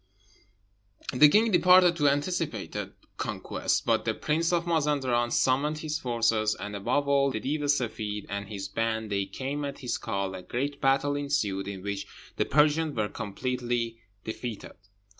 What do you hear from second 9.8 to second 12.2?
call: a great battle ensued, in which